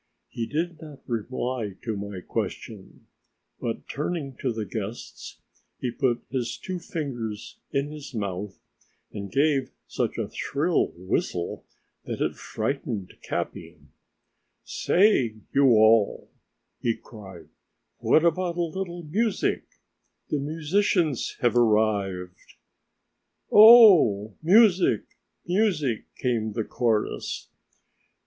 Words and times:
He 0.29 0.47
did 0.47 0.81
not 0.81 1.03
reply 1.07 1.75
to 1.83 1.95
my 1.95 2.21
question, 2.21 3.05
but 3.59 3.87
turning 3.87 4.35
to 4.37 4.51
the 4.51 4.65
guests, 4.65 5.37
he 5.79 5.91
put 5.91 6.23
his 6.31 6.57
two 6.57 6.79
fingers 6.79 7.59
in 7.71 7.91
his 7.91 8.11
mouth 8.11 8.57
and 9.11 9.31
gave 9.31 9.69
such 9.85 10.17
a 10.17 10.31
shrill 10.33 10.87
whistle 10.95 11.65
that 12.05 12.19
it 12.19 12.33
frightened 12.35 13.13
Capi. 13.21 13.77
"Say, 14.63 15.35
you 15.53 15.65
all," 15.75 16.31
he 16.79 16.95
cried, 16.95 17.49
"what 17.99 18.25
about 18.25 18.57
a 18.57 18.63
little 18.63 19.03
music; 19.03 19.65
the 20.29 20.39
musicians 20.39 21.37
have 21.41 21.55
arrived." 21.55 22.55
"Oh, 23.51 24.33
music! 24.41 25.03
music!" 25.45 26.05
came 26.15 26.53
the 26.53 26.63
chorus. 26.63 27.51